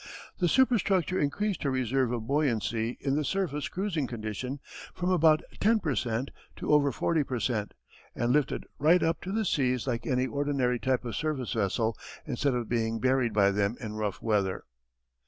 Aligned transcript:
The 0.39 0.47
superstructure 0.47 1.19
increased 1.19 1.61
her 1.61 1.69
reserve 1.69 2.11
of 2.11 2.25
buoyancy 2.25 2.97
in 3.01 3.15
the 3.15 3.23
surface 3.23 3.69
cruising 3.69 4.07
condition 4.07 4.59
from 4.95 5.11
about 5.11 5.43
10 5.59 5.79
per 5.79 5.93
cent. 5.93 6.31
to 6.55 6.73
over 6.73 6.91
40 6.91 7.23
per 7.23 7.39
cent. 7.39 7.75
and 8.15 8.33
lifted 8.33 8.65
right 8.79 9.03
up 9.03 9.21
to 9.21 9.31
the 9.31 9.45
seas 9.45 9.85
like 9.85 10.07
any 10.07 10.25
ordinary 10.25 10.79
type 10.79 11.05
of 11.05 11.15
surface 11.15 11.53
vessel, 11.53 11.95
instead 12.25 12.55
of 12.55 12.67
being 12.67 12.99
buried 12.99 13.31
by 13.33 13.51
them 13.51 13.77
in 13.79 13.93
rough 13.93 14.23
weather. 14.23 14.63